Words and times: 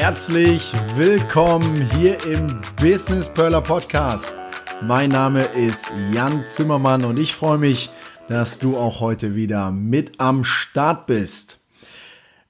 Herzlich 0.00 0.72
willkommen 0.94 1.90
hier 1.96 2.24
im 2.24 2.60
Business 2.80 3.28
Perler 3.28 3.60
Podcast. 3.60 4.32
Mein 4.80 5.10
Name 5.10 5.42
ist 5.42 5.90
Jan 6.14 6.44
Zimmermann 6.48 7.04
und 7.04 7.16
ich 7.16 7.34
freue 7.34 7.58
mich, 7.58 7.90
dass 8.28 8.60
du 8.60 8.78
auch 8.78 9.00
heute 9.00 9.34
wieder 9.34 9.72
mit 9.72 10.20
am 10.20 10.44
Start 10.44 11.08
bist. 11.08 11.58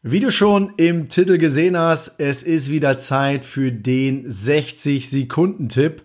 Wie 0.03 0.21
du 0.21 0.31
schon 0.31 0.75
im 0.77 1.09
Titel 1.09 1.39
gesehen 1.39 1.79
hast, 1.79 2.21
es 2.21 2.43
ist 2.43 2.71
wieder 2.71 2.99
Zeit 2.99 3.47
für 3.47 3.73
den 3.73 4.31
60 4.31 5.09
Sekunden 5.09 5.71
Tipp. 5.71 6.03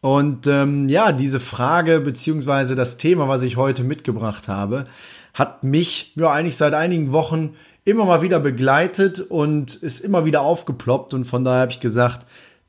Und 0.00 0.46
ähm, 0.46 0.88
ja, 0.88 1.12
diese 1.12 1.40
Frage 1.40 2.00
beziehungsweise 2.00 2.74
das 2.74 2.96
Thema, 2.96 3.28
was 3.28 3.42
ich 3.42 3.58
heute 3.58 3.84
mitgebracht 3.84 4.48
habe, 4.48 4.86
hat 5.34 5.62
mich 5.62 6.14
ja 6.16 6.32
eigentlich 6.32 6.56
seit 6.56 6.72
einigen 6.72 7.12
Wochen 7.12 7.54
immer 7.86 8.04
mal 8.04 8.20
wieder 8.20 8.40
begleitet 8.40 9.20
und 9.20 9.76
ist 9.76 10.00
immer 10.00 10.26
wieder 10.26 10.42
aufgeploppt. 10.42 11.14
Und 11.14 11.24
von 11.24 11.44
daher 11.44 11.62
habe 11.62 11.72
ich 11.72 11.80
gesagt, 11.80 12.26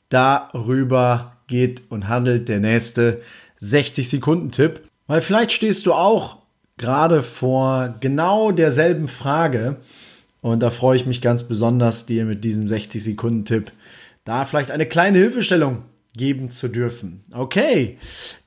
darüber 0.07 1.33
geht 1.47 1.81
und 1.89 2.07
handelt 2.07 2.47
der 2.47 2.59
nächste 2.59 3.21
60-Sekunden-Tipp. 3.61 4.81
Weil 5.07 5.21
vielleicht 5.21 5.51
stehst 5.51 5.85
du 5.85 5.93
auch 5.93 6.37
gerade 6.77 7.23
vor 7.23 7.95
genau 7.99 8.51
derselben 8.51 9.07
Frage. 9.07 9.77
Und 10.41 10.61
da 10.61 10.69
freue 10.69 10.95
ich 10.95 11.07
mich 11.07 11.21
ganz 11.21 11.43
besonders, 11.43 12.05
dir 12.05 12.23
mit 12.23 12.43
diesem 12.43 12.67
60-Sekunden-Tipp 12.67 13.71
da 14.23 14.43
vielleicht 14.45 14.71
eine 14.71 14.85
kleine 14.85 15.17
Hilfestellung 15.17 15.83
geben 16.17 16.49
zu 16.49 16.67
dürfen. 16.67 17.23
Okay, 17.31 17.97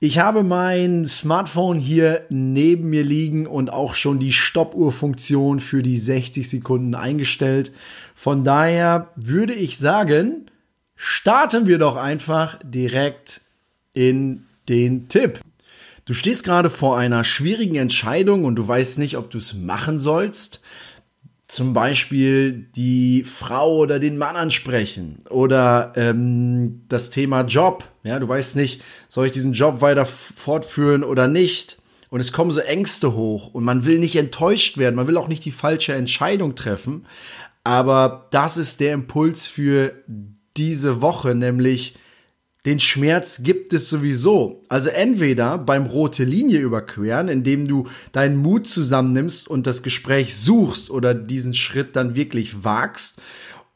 ich 0.01 0.19
habe 0.19 0.43
mein 0.43 1.07
Smartphone 1.07 1.79
hier 1.79 2.27
neben 2.29 2.91
mir 2.91 3.05
liegen 3.05 3.47
und 3.47 3.73
auch 3.73 3.95
schon 3.95 4.19
die 4.19 4.33
Stoppuhrfunktion 4.33 5.61
für 5.61 5.83
die 5.83 5.97
60 5.97 6.49
Sekunden 6.49 6.95
eingestellt. 6.95 7.73
Von 8.15 8.45
daher 8.45 9.11
würde 9.17 9.55
ich 9.55 9.79
sagen, 9.79 10.51
starten 10.97 11.67
wir 11.67 11.79
doch 11.79 11.97
einfach 11.97 12.59
direkt 12.63 13.41
in 13.95 14.45
den 14.69 15.09
Tipp. 15.09 15.41
Du 16.05 16.15
stehst 16.15 16.45
gerade 16.45 16.71
vor 16.71 16.99
einer 16.99 17.25
schwierigen 17.25 17.77
Entscheidung 17.77 18.45
und 18.45 18.57
du 18.57 18.67
weißt 18.67 18.99
nicht, 18.99 19.17
ob 19.17 19.31
du 19.31 19.39
es 19.39 19.55
machen 19.55 19.99
sollst 19.99 20.61
zum 21.51 21.73
Beispiel 21.73 22.69
die 22.77 23.25
Frau 23.25 23.79
oder 23.79 23.99
den 23.99 24.17
Mann 24.19 24.37
ansprechen 24.37 25.19
oder 25.29 25.93
ähm, 25.97 26.83
das 26.89 27.11
Thema 27.11 27.43
Job. 27.43 27.85
Ja, 28.05 28.21
du 28.21 28.29
weißt 28.29 28.55
nicht, 28.55 28.83
soll 29.09 29.27
ich 29.27 29.33
diesen 29.33 29.53
Job 29.53 29.81
weiter 29.81 30.07
fortführen 30.07 31.03
oder 31.03 31.27
nicht? 31.27 31.79
Und 32.09 32.21
es 32.21 32.31
kommen 32.31 32.53
so 32.53 32.61
Ängste 32.61 33.15
hoch 33.15 33.53
und 33.53 33.65
man 33.65 33.85
will 33.85 33.99
nicht 33.99 34.15
enttäuscht 34.15 34.79
werden, 34.79 34.95
man 34.95 35.09
will 35.09 35.17
auch 35.17 35.27
nicht 35.27 35.45
die 35.45 35.51
falsche 35.51 35.93
Entscheidung 35.93 36.55
treffen. 36.55 37.07
Aber 37.65 38.29
das 38.31 38.57
ist 38.57 38.79
der 38.79 38.95
Impuls 38.95 39.49
für 39.49 39.93
diese 40.57 41.01
Woche, 41.01 41.35
nämlich 41.35 41.95
den 42.67 42.79
Schmerz 42.79 43.43
gibt 43.43 43.73
es 43.73 43.89
sowieso. 43.89 44.63
Also 44.69 44.91
entweder 44.91 45.57
beim 45.57 45.87
rote 45.87 46.25
Linie 46.25 46.59
überqueren, 46.59 47.29
indem 47.29 47.67
du 47.67 47.89
deinen 48.13 48.37
Mut 48.37 48.69
zusammennimmst 48.69 49.49
und 49.49 49.67
das 49.67 49.83
Gespräch 49.83 50.37
suchst 50.37 50.91
oder 50.91 51.15
diesen 51.15 51.55
Schritt 51.55 51.97
dann 51.97 52.15
wirklich 52.15 52.63
wagst. 52.63 53.21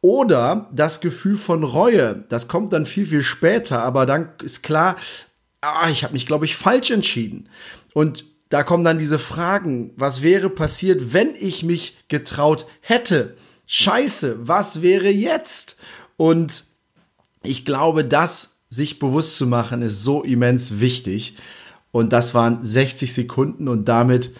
Oder 0.02 0.68
das 0.70 1.00
Gefühl 1.00 1.36
von 1.36 1.64
Reue, 1.64 2.26
das 2.28 2.46
kommt 2.46 2.74
dann 2.74 2.84
viel, 2.84 3.06
viel 3.06 3.22
später, 3.22 3.82
aber 3.82 4.04
dann 4.04 4.28
ist 4.42 4.62
klar, 4.62 4.96
ah, 5.62 5.88
ich 5.88 6.04
habe 6.04 6.12
mich, 6.12 6.26
glaube 6.26 6.44
ich, 6.44 6.56
falsch 6.56 6.90
entschieden. 6.90 7.48
Und 7.94 8.26
da 8.50 8.62
kommen 8.64 8.84
dann 8.84 8.98
diese 8.98 9.18
Fragen, 9.18 9.92
was 9.96 10.20
wäre 10.20 10.50
passiert, 10.50 11.14
wenn 11.14 11.34
ich 11.34 11.62
mich 11.62 11.96
getraut 12.08 12.66
hätte? 12.82 13.34
Scheiße, 13.64 14.46
was 14.46 14.82
wäre 14.82 15.08
jetzt? 15.08 15.76
Und 16.18 16.64
ich 17.42 17.64
glaube, 17.64 18.04
das 18.04 18.53
sich 18.74 18.98
bewusst 18.98 19.36
zu 19.36 19.46
machen, 19.46 19.82
ist 19.82 20.02
so 20.02 20.22
immens 20.22 20.80
wichtig. 20.80 21.36
Und 21.92 22.12
das 22.12 22.34
waren 22.34 22.64
60 22.64 23.12
Sekunden 23.12 23.68
und 23.68 23.88
damit 23.88 24.32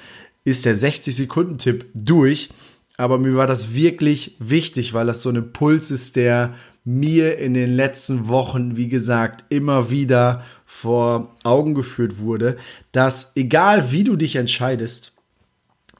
ist 0.44 0.64
der 0.64 0.76
60-Sekunden-Tipp 0.76 1.86
durch. 1.94 2.50
Aber 2.96 3.18
mir 3.18 3.36
war 3.36 3.46
das 3.46 3.74
wirklich 3.74 4.36
wichtig, 4.38 4.92
weil 4.92 5.06
das 5.06 5.22
so 5.22 5.30
ein 5.30 5.36
Impuls 5.36 5.90
ist, 5.90 6.16
der 6.16 6.54
mir 6.84 7.38
in 7.38 7.54
den 7.54 7.74
letzten 7.74 8.28
Wochen, 8.28 8.76
wie 8.76 8.88
gesagt, 8.88 9.44
immer 9.48 9.90
wieder 9.90 10.44
vor 10.66 11.34
Augen 11.44 11.74
geführt 11.74 12.18
wurde, 12.18 12.56
dass 12.92 13.32
egal 13.36 13.90
wie 13.90 14.04
du 14.04 14.16
dich 14.16 14.36
entscheidest, 14.36 15.12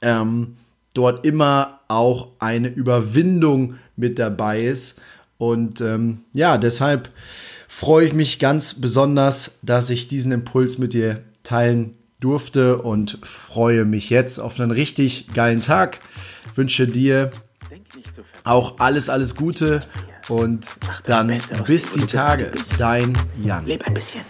ähm, 0.01 0.57
dort 0.93 1.25
immer 1.25 1.79
auch 1.87 2.29
eine 2.39 2.67
Überwindung 2.67 3.75
mit 3.95 4.19
dabei 4.19 4.65
ist. 4.65 5.01
Und 5.37 5.81
ähm, 5.81 6.23
ja, 6.33 6.57
deshalb 6.57 7.09
freue 7.67 8.07
ich 8.07 8.13
mich 8.13 8.39
ganz 8.39 8.75
besonders, 8.75 9.59
dass 9.61 9.89
ich 9.89 10.07
diesen 10.07 10.31
Impuls 10.31 10.77
mit 10.77 10.93
dir 10.93 11.21
teilen 11.43 11.95
durfte 12.19 12.77
und 12.77 13.19
freue 13.23 13.85
mich 13.85 14.09
jetzt 14.09 14.39
auf 14.39 14.59
einen 14.59 14.71
richtig 14.71 15.27
geilen 15.33 15.61
Tag. 15.61 15.99
Wünsche 16.55 16.87
dir 16.87 17.31
auch 18.43 18.79
alles, 18.79 19.09
alles 19.09 19.35
Gute 19.35 19.81
und 20.29 20.75
dann 21.05 21.39
bis 21.65 21.93
die 21.93 22.05
Tage. 22.05 22.51
Dein 22.79 23.17
Jan. 23.37 23.65
Leb 23.65 23.85
ein 23.85 23.93
bisschen. 23.93 24.21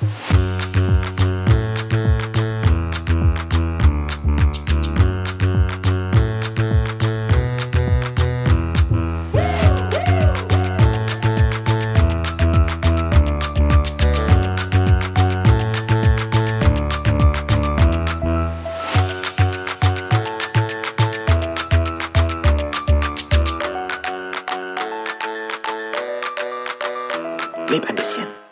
Leb 27.70 27.86
ein 27.90 27.96
bisschen. 27.96 28.45